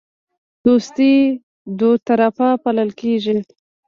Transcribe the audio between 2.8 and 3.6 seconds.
کیږي